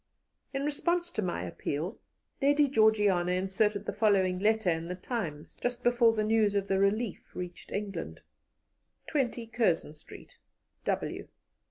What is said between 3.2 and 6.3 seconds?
inserted the following letter in the Times just before the